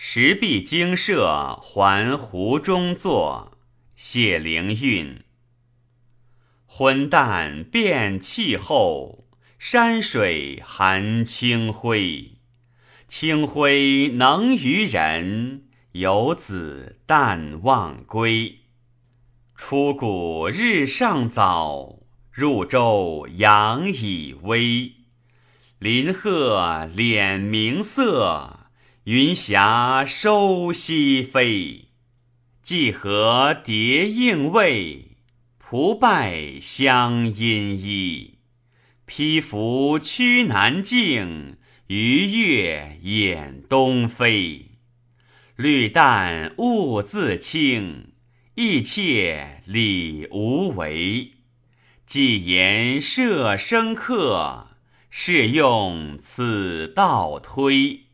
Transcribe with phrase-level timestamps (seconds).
[0.00, 3.58] 石壁精舍还湖中坐，
[3.96, 5.24] 谢灵运。
[6.66, 9.24] 昏淡变气候，
[9.58, 12.36] 山水含清辉。
[13.08, 18.60] 清辉能渔人，游子淡忘归。
[19.56, 21.98] 出谷日尚早，
[22.30, 24.92] 入舟阳已微。
[25.80, 28.57] 林壑敛明色，
[29.10, 31.88] 云霞收西飞。
[32.62, 35.16] 芰荷蝶应喂，
[35.56, 38.34] 蒲败香殷依。
[39.06, 44.72] 披拂驱南境，鱼跃掩东飞。
[45.56, 48.12] 绿淡物自清，
[48.56, 51.32] 意切理无为。
[52.04, 54.66] 既言舍生客。
[55.10, 58.07] 是用此道推。